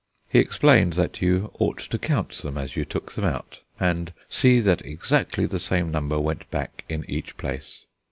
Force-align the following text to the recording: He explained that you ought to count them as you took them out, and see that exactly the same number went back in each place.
He 0.27 0.39
explained 0.39 0.93
that 0.93 1.21
you 1.21 1.51
ought 1.59 1.77
to 1.77 1.99
count 1.99 2.31
them 2.31 2.57
as 2.57 2.75
you 2.75 2.85
took 2.85 3.11
them 3.11 3.23
out, 3.23 3.59
and 3.79 4.13
see 4.29 4.59
that 4.59 4.83
exactly 4.83 5.45
the 5.45 5.59
same 5.59 5.91
number 5.91 6.19
went 6.19 6.49
back 6.49 6.83
in 6.89 7.05
each 7.07 7.37
place. 7.37 7.85